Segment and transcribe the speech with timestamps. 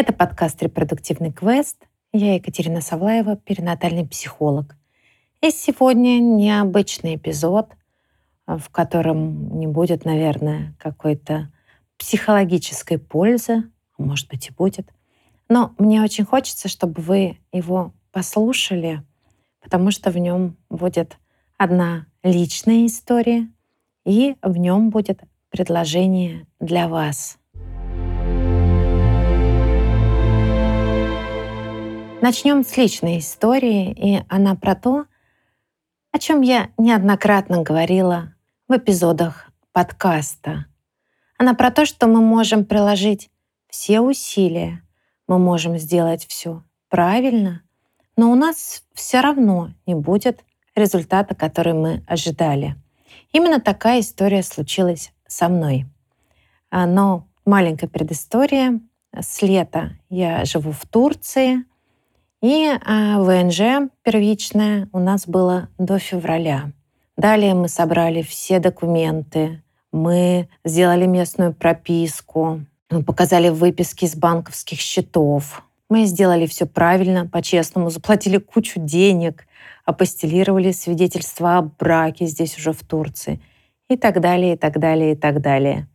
[0.00, 1.76] Это подкаст «Репродуктивный квест».
[2.10, 4.74] Я Екатерина Савлаева, перинатальный психолог.
[5.42, 7.68] И сегодня необычный эпизод,
[8.46, 11.52] в котором не будет, наверное, какой-то
[11.98, 13.64] психологической пользы,
[13.98, 14.90] может быть и будет.
[15.50, 19.02] Но мне очень хочется, чтобы вы его послушали,
[19.60, 21.18] потому что в нем будет
[21.58, 23.50] одна личная история,
[24.06, 27.36] и в нем будет предложение для вас.
[32.22, 35.06] Начнем с личной истории, и она про то,
[36.12, 38.34] о чем я неоднократно говорила
[38.68, 40.66] в эпизодах подкаста.
[41.38, 43.30] Она про то, что мы можем приложить
[43.70, 44.82] все усилия,
[45.28, 47.62] мы можем сделать все правильно,
[48.16, 50.44] но у нас все равно не будет
[50.74, 52.76] результата, который мы ожидали.
[53.32, 55.86] Именно такая история случилась со мной.
[56.70, 58.78] А, но маленькая предыстория.
[59.18, 61.64] С лета я живу в Турции,
[62.42, 66.72] и а, ВНЖ первичное у нас было до февраля.
[67.16, 75.62] Далее мы собрали все документы, мы сделали местную прописку, мы показали выписки из банковских счетов.
[75.88, 79.46] Мы сделали все правильно, по-честному, заплатили кучу денег,
[79.84, 83.40] апостелировали свидетельства о браке здесь уже в Турции
[83.88, 85.88] и так далее, и так далее, и так далее.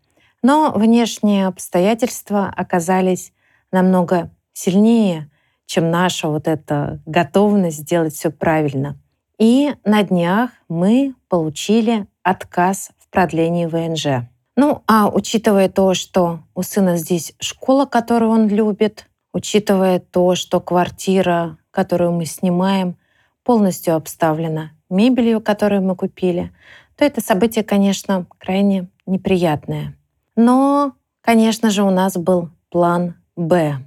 [0.44, 3.34] Но внешние обстоятельства оказались
[3.72, 5.30] намного сильнее,
[5.66, 8.98] чем наша вот эта готовность сделать все правильно.
[9.38, 14.28] И на днях мы получили отказ в продлении ВНЖ.
[14.56, 20.62] Ну, а учитывая то, что у сына здесь школа, которую он любит, учитывая то, что
[20.62, 22.96] квартира, которую мы снимаем,
[23.44, 26.52] полностью обставлена мебелью, которую мы купили,
[26.96, 29.98] то это событие, конечно, крайне неприятное.
[30.36, 33.78] Но, конечно же, у нас был план «Б».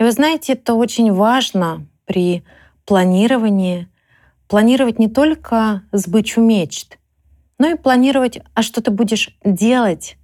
[0.00, 2.42] И вы знаете, это очень важно при
[2.86, 3.86] планировании.
[4.48, 6.98] Планировать не только сбычу мечт,
[7.58, 10.16] но и планировать, а что ты будешь делать,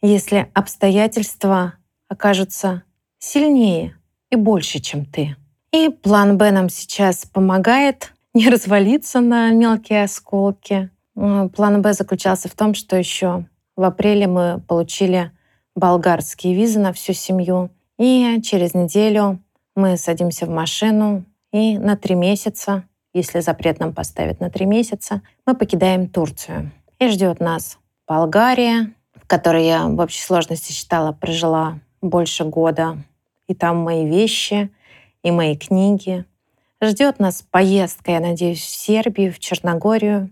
[0.00, 1.74] если обстоятельства
[2.08, 2.84] окажутся
[3.18, 3.94] сильнее
[4.30, 5.36] и больше, чем ты.
[5.72, 10.90] И план Б нам сейчас помогает не развалиться на мелкие осколки.
[11.14, 13.44] План Б заключался в том, что еще
[13.76, 15.32] в апреле мы получили
[15.76, 17.70] болгарские визы на всю семью.
[17.98, 19.40] И через неделю
[19.74, 25.22] мы садимся в машину и на три месяца если запрет нам поставят на три месяца,
[25.46, 26.70] мы покидаем Турцию.
[26.98, 32.98] И ждет нас Болгария, в которой я в общей сложности считала, прожила больше года.
[33.48, 34.70] И там мои вещи,
[35.22, 36.24] и мои книги.
[36.82, 40.30] Ждет нас поездка, я надеюсь, в Сербию, в Черногорию.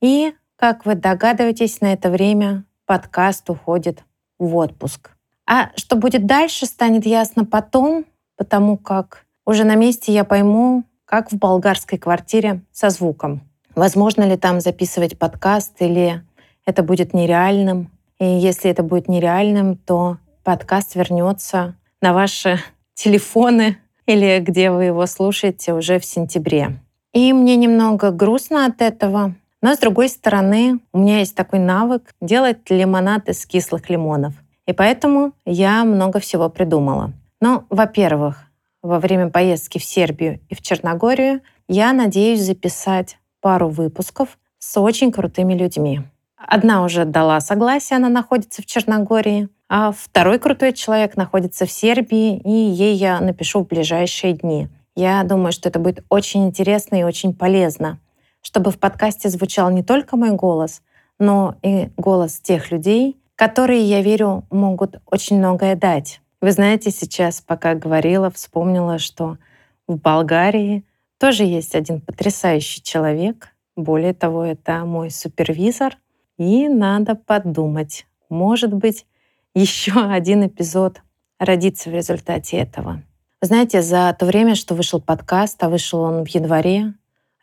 [0.00, 4.04] И, как вы догадываетесь, на это время подкаст уходит
[4.38, 5.12] в отпуск.
[5.50, 8.04] А что будет дальше, станет ясно потом,
[8.36, 13.40] потому как уже на месте я пойму, как в болгарской квартире со звуком.
[13.74, 16.22] Возможно ли там записывать подкаст или
[16.66, 17.90] это будет нереальным.
[18.18, 22.58] И если это будет нереальным, то подкаст вернется на ваши
[22.94, 26.78] телефоны или где вы его слушаете уже в сентябре.
[27.14, 29.34] И мне немного грустно от этого.
[29.62, 34.34] Но с другой стороны, у меня есть такой навык делать лимонад из кислых лимонов.
[34.68, 37.12] И поэтому я много всего придумала.
[37.40, 38.44] Ну, во-первых,
[38.82, 45.10] во время поездки в Сербию и в Черногорию, я надеюсь записать пару выпусков с очень
[45.10, 46.02] крутыми людьми.
[46.36, 52.36] Одна уже дала согласие, она находится в Черногории, а второй крутой человек находится в Сербии,
[52.36, 54.68] и ей я напишу в ближайшие дни.
[54.94, 58.00] Я думаю, что это будет очень интересно и очень полезно,
[58.42, 60.82] чтобы в подкасте звучал не только мой голос,
[61.18, 66.20] но и голос тех людей, которые, я верю, могут очень многое дать.
[66.40, 69.38] Вы знаете, сейчас, пока говорила, вспомнила, что
[69.86, 70.84] в Болгарии
[71.20, 73.54] тоже есть один потрясающий человек.
[73.76, 75.96] Более того, это мой супервизор.
[76.36, 79.06] И надо подумать, может быть,
[79.54, 81.00] еще один эпизод
[81.38, 83.04] родится в результате этого.
[83.40, 86.94] Знаете, за то время, что вышел подкаст, а вышел он в январе,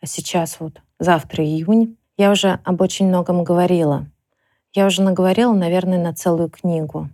[0.02, 4.06] а сейчас вот завтра июнь, я уже об очень многом говорила.
[4.76, 7.08] Я уже наговорила, наверное, на целую книгу.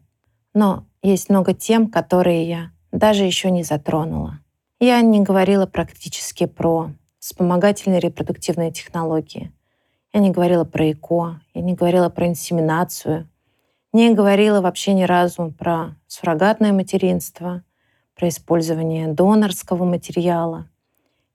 [0.52, 4.40] Но есть много тем, которые я даже еще не затронула.
[4.80, 9.52] Я не говорила практически про вспомогательные репродуктивные технологии.
[10.12, 13.28] Я не говорила про ЭКО, я не говорила про инсеминацию,
[13.92, 17.62] не говорила вообще ни разу про суррогатное материнство,
[18.16, 20.66] про использование донорского материала,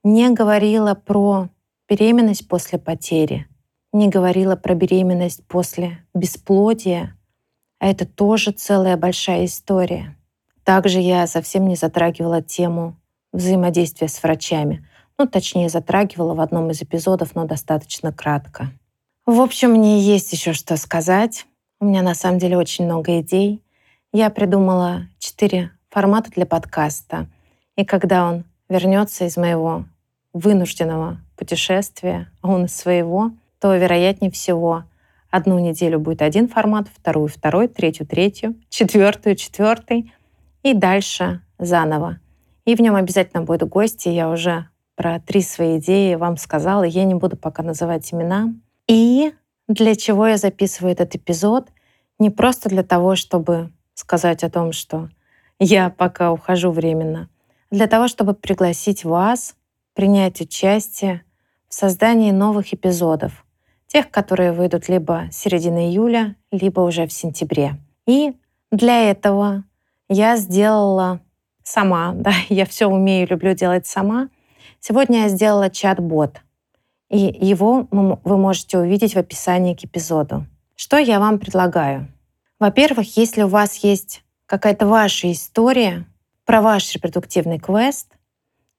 [0.03, 1.47] не говорила про
[1.88, 3.47] беременность после потери,
[3.97, 7.15] не говорила про беременность после бесплодия,
[7.79, 10.15] а это тоже целая большая история.
[10.63, 12.95] Также я совсем не затрагивала тему
[13.31, 14.85] взаимодействия с врачами.
[15.17, 18.71] Ну, точнее, затрагивала в одном из эпизодов, но достаточно кратко.
[19.25, 21.45] В общем, мне есть еще что сказать.
[21.79, 23.61] У меня на самом деле очень много идей.
[24.13, 27.27] Я придумала четыре формата для подкаста.
[27.75, 29.85] И когда он вернется из моего
[30.33, 34.83] вынужденного путешествия, он из своего, то, вероятнее всего,
[35.30, 40.13] одну неделю будет один формат, вторую— второй, третью— третью, четвертую— четвертый,
[40.63, 42.19] и дальше заново.
[42.65, 44.09] И в нем обязательно будут гости.
[44.09, 46.83] Я уже про три свои идеи вам сказала.
[46.83, 48.54] Я не буду пока называть имена.
[48.88, 49.33] И
[49.68, 51.69] для чего я записываю этот эпизод?
[52.19, 55.09] Не просто для того, чтобы сказать о том, что
[55.59, 57.30] я пока ухожу временно,
[57.71, 59.56] а для того, чтобы пригласить вас
[59.94, 61.24] принять участие
[61.68, 63.45] в создании новых эпизодов,
[63.88, 67.78] тех, которые выйдут либо с середины июля, либо уже в сентябре.
[68.06, 68.34] И
[68.72, 69.63] для этого
[70.10, 71.22] я сделала
[71.63, 74.30] сама, да, я все умею, люблю делать сама.
[74.80, 76.42] Сегодня я сделала чат-бот,
[77.10, 80.45] и его вы можете увидеть в описании к эпизоду.
[80.75, 82.07] Что я вам предлагаю?
[82.60, 86.06] Во-первых, если у вас есть какая-то ваша история
[86.45, 88.12] про ваш репродуктивный квест,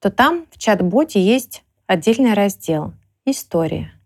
[0.00, 2.92] то там в чат-боте есть отдельный раздел
[3.24, 3.97] «История».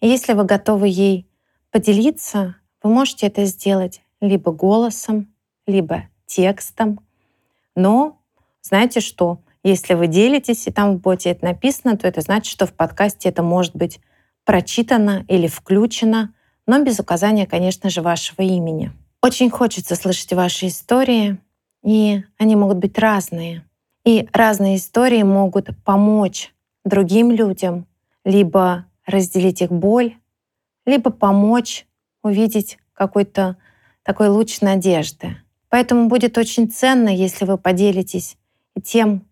[0.00, 1.28] Если вы готовы ей
[1.70, 5.32] поделиться, вы можете это сделать либо голосом,
[5.66, 7.00] либо текстом.
[7.74, 8.18] Но
[8.62, 9.40] знаете что?
[9.62, 13.28] Если вы делитесь, и там в боте это написано, то это значит, что в подкасте
[13.28, 14.00] это может быть
[14.44, 16.32] прочитано или включено,
[16.66, 18.92] но без указания, конечно же, вашего имени.
[19.22, 21.38] Очень хочется слышать ваши истории,
[21.82, 23.64] и они могут быть разные.
[24.04, 26.54] И разные истории могут помочь
[26.84, 27.86] другим людям,
[28.24, 30.16] либо разделить их боль,
[30.84, 31.86] либо помочь
[32.22, 33.56] увидеть какой-то
[34.02, 35.36] такой луч надежды.
[35.68, 38.36] Поэтому будет очень ценно, если вы поделитесь
[38.82, 39.26] тем,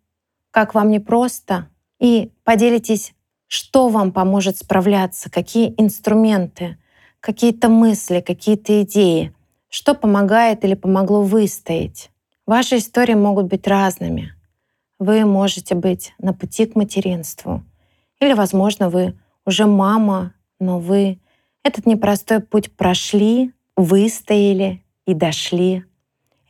[0.51, 1.69] как вам непросто,
[2.01, 3.15] и поделитесь,
[3.47, 6.77] что вам поможет справляться, какие инструменты,
[7.21, 9.35] какие-то мысли, какие-то идеи,
[9.69, 12.11] что помогает или помогло выстоять.
[12.47, 14.35] Ваши истории могут быть разными.
[14.99, 17.65] Вы можете быть на пути к материнству.
[18.21, 21.19] Или, возможно, вы уже мама, но вы
[21.63, 25.85] этот непростой путь прошли, выстояли и дошли.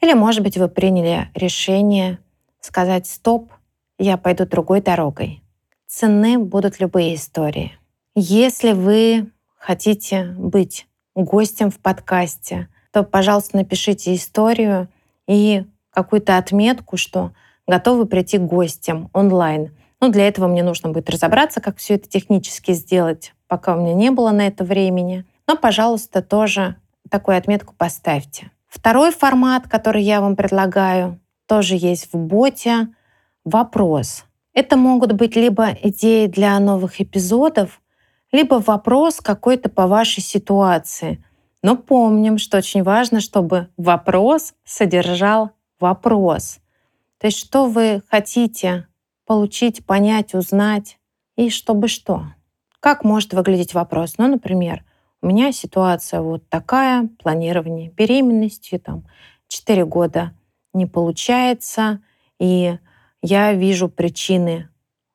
[0.00, 2.19] Или, может быть, вы приняли решение
[2.61, 3.52] сказать «стоп,
[3.99, 5.43] я пойду другой дорогой».
[5.87, 7.73] Ценны будут любые истории.
[8.14, 14.88] Если вы хотите быть гостем в подкасте, то, пожалуйста, напишите историю
[15.26, 17.32] и какую-то отметку, что
[17.67, 19.75] готовы прийти к гостям онлайн.
[20.05, 23.95] Ну, для этого мне нужно будет разобраться, как все это технически сделать, пока у меня
[23.95, 25.25] не было на это времени.
[25.47, 26.77] Но, пожалуйста, тоже
[27.09, 28.51] такую отметку поставьте.
[28.67, 32.89] Второй формат, который я вам предлагаю, тоже есть в боте.
[33.47, 34.27] Вопрос.
[34.53, 37.81] Это могут быть либо идеи для новых эпизодов,
[38.31, 41.25] либо вопрос какой-то по вашей ситуации.
[41.62, 46.59] Но помним, что очень важно, чтобы вопрос содержал вопрос.
[47.17, 48.87] То есть что вы хотите
[49.26, 50.98] получить, понять, узнать
[51.36, 52.26] и чтобы что.
[52.81, 54.14] Как может выглядеть вопрос?
[54.19, 54.84] Ну, например,
[55.22, 59.06] у меня ситуация вот такая, планирование беременности, там,
[59.48, 60.32] 4 года
[60.72, 62.00] не получается,
[62.38, 62.78] и
[63.22, 64.69] я вижу причины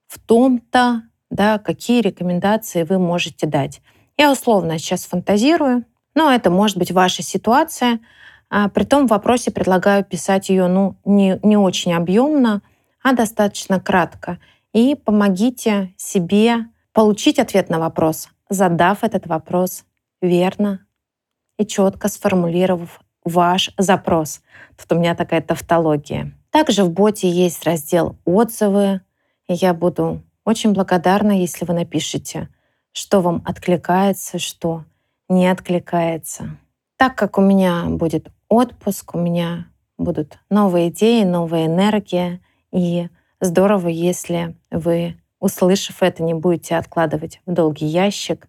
[0.07, 3.81] в том-то, да, какие рекомендации вы можете дать.
[4.17, 5.85] Я условно сейчас фантазирую,
[6.15, 7.99] но это может быть ваша ситуация.
[8.49, 12.63] А при том в вопросе предлагаю писать ее ну, не, не очень объемно,
[13.03, 14.39] а достаточно кратко.
[14.73, 19.85] И помогите себе получить ответ на вопрос, задав этот вопрос
[20.21, 20.85] верно
[21.57, 24.41] и четко сформулировав ваш запрос.
[24.77, 26.33] Тут у меня такая тавтология.
[26.51, 29.01] Также в боте есть раздел «Отзывы»,
[29.47, 32.49] я буду очень благодарна, если вы напишите,
[32.91, 34.83] что вам откликается, что
[35.27, 36.57] не откликается.
[36.97, 43.09] Так как у меня будет отпуск, у меня будут новые идеи, новая энергия, и
[43.39, 48.47] здорово, если вы, услышав это, не будете откладывать в долгий ящик,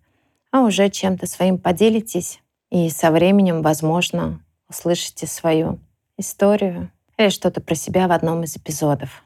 [0.51, 5.79] а уже чем-то своим поделитесь, и со временем, возможно, услышите свою
[6.17, 9.23] историю или что-то про себя в одном из эпизодов.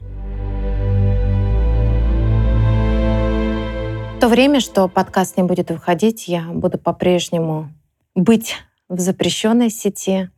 [4.16, 7.68] В то время, что подкаст не будет выходить, я буду по-прежнему
[8.14, 8.54] быть
[8.88, 10.30] в запрещенной сети.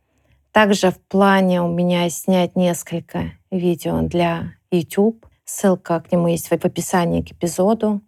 [0.57, 5.23] Также в плане у меня снять несколько видео для YouTube.
[5.45, 8.01] Ссылка к нему есть в описании к эпизоду.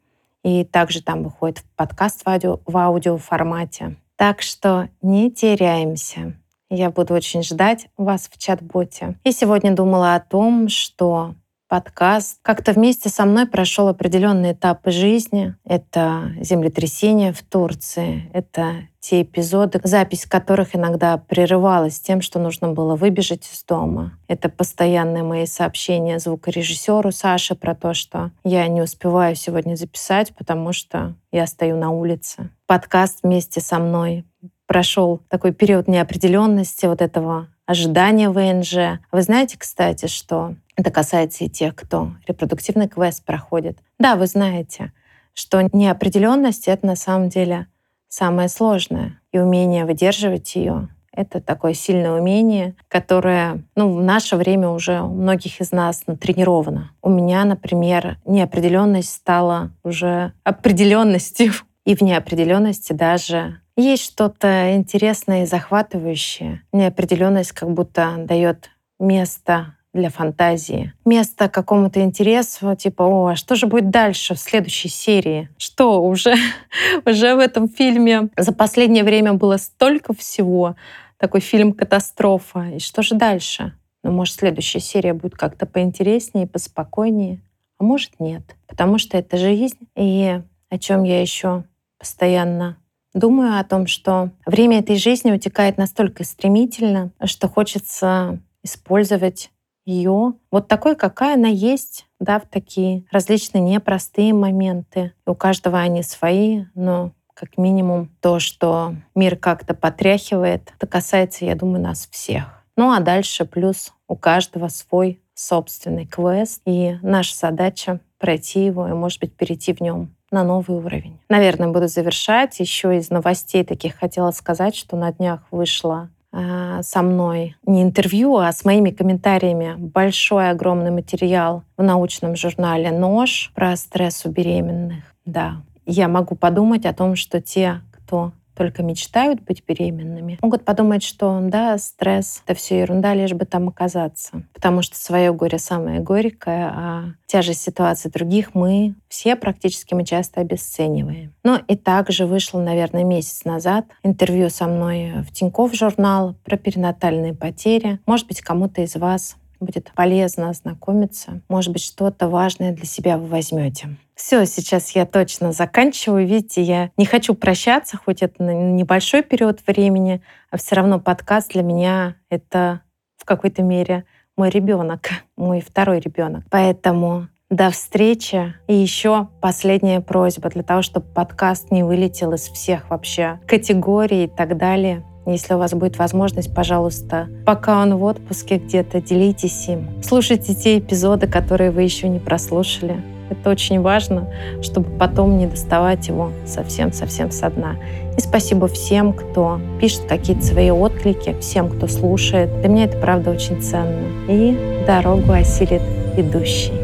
[0.44, 3.98] И также там выходит подкаст в аудио, в аудио формате.
[4.16, 6.40] Так что не теряемся.
[6.72, 9.20] Я буду очень ждать вас в чат-боте.
[9.24, 11.36] И сегодня думала о том, что
[11.70, 12.40] подкаст.
[12.42, 15.56] Как-то вместе со мной прошел определенные этапы жизни.
[15.64, 22.96] Это землетрясение в Турции, это те эпизоды, запись которых иногда прерывалась тем, что нужно было
[22.96, 24.18] выбежать из дома.
[24.28, 30.74] Это постоянные мои сообщения звукорежиссеру Саше про то, что я не успеваю сегодня записать, потому
[30.74, 32.50] что я стою на улице.
[32.66, 34.26] Подкаст вместе со мной
[34.68, 39.00] прошел такой период неопределенности, вот этого ожидания ВНЖ.
[39.12, 43.78] Вы знаете, кстати, что это касается и тех, кто репродуктивный квест проходит.
[44.00, 44.94] Да, вы знаете,
[45.34, 47.68] что неопределенность— это на самом деле
[48.08, 49.20] самое сложное.
[49.34, 55.14] И умение выдерживать ее— это такое сильное умение, которое ну, в наше время уже у
[55.14, 56.92] многих из нас натренировано.
[57.02, 61.52] У меня, например, неопределенность стала уже определенностью.
[61.86, 66.62] И в неопределенности даже есть что-то интересное и захватывающее.
[66.72, 68.70] Неопределенность как будто дает
[69.00, 70.94] место для фантазии.
[71.06, 75.50] Место какому-то интересу, типа, о, а что же будет дальше в следующей серии?
[75.58, 76.36] Что уже,
[77.06, 80.76] уже в этом фильме за последнее время было столько всего.
[81.18, 82.70] Такой фильм «Катастрофа».
[82.76, 83.74] И что же дальше?
[84.04, 87.42] Ну, может, следующая серия будет как-то поинтереснее, поспокойнее.
[87.80, 88.44] А может, нет.
[88.68, 89.80] Потому что это жизнь.
[89.96, 91.64] И о чем я еще
[91.98, 92.78] постоянно
[93.14, 99.50] думаю, о том, что время этой жизни утекает настолько стремительно, что хочется использовать
[99.90, 105.14] ее вот такой, какая она есть, да, в такие различные непростые моменты.
[105.26, 111.56] У каждого они свои, но как минимум то, что мир как-то потряхивает, это касается, я
[111.56, 112.64] думаю, нас всех.
[112.76, 118.94] Ну а дальше плюс у каждого свой собственный квест, и наша задача пройти его и,
[118.94, 121.20] может быть, перейти в нем на новый уровень.
[121.30, 122.60] Наверное, буду завершать.
[122.60, 128.52] Еще из новостей таких хотела сказать, что на днях вышла со мной не интервью, а
[128.52, 135.04] с моими комментариями большой огромный материал в научном журнале «Нож» про стресс у беременных.
[135.26, 141.02] Да, я могу подумать о том, что те, кто только мечтают быть беременными, могут подумать,
[141.02, 144.44] что да, стресс— это все ерунда, лишь бы там оказаться.
[144.54, 150.42] Потому что свое горе самое горькое, а тяжесть ситуации других мы все практически мы часто
[150.42, 151.34] обесцениваем.
[151.46, 157.34] Ну и также вышло, наверное, месяц назад интервью со мной в Тинькофф журнал про перинатальные
[157.34, 158.00] потери.
[158.06, 161.42] Может быть, кому-то из вас будет полезно ознакомиться.
[161.50, 163.98] Может быть, что-то важное для себя вы возьмете.
[164.16, 166.28] Все, сейчас я точно заканчиваю.
[166.28, 171.54] Видите, я не хочу прощаться, хоть это на небольшой период времени, а все равно подкаст
[171.54, 172.82] для меня это
[173.18, 176.44] в какой-то мере мой ребенок, мой второй ребенок.
[176.50, 178.54] Поэтому до встречи.
[178.68, 184.28] И еще последняя просьба для того, чтобы подкаст не вылетел из всех вообще категорий и
[184.28, 185.04] так далее.
[185.26, 189.90] Если у вас будет возможность, пожалуйста, пока он в отпуске где-то, делитесь им.
[190.02, 193.04] Слушайте те эпизоды, которые вы еще не прослушали.
[193.30, 194.28] Это очень важно,
[194.62, 197.76] чтобы потом не доставать его совсем-совсем со дна.
[198.18, 202.60] И спасибо всем, кто пишет какие-то свои отклики, всем, кто слушает.
[202.62, 204.08] Для меня это, правда, очень ценно.
[204.28, 205.84] И дорогу осилит
[206.18, 206.79] идущий.